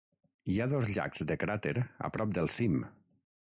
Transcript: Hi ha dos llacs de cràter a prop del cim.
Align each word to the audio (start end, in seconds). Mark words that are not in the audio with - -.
Hi 0.53 0.55
ha 0.59 0.65
dos 0.71 0.87
llacs 0.95 1.25
de 1.33 1.37
cràter 1.43 1.75
a 2.09 2.11
prop 2.17 2.33
del 2.39 2.51
cim. 2.57 2.81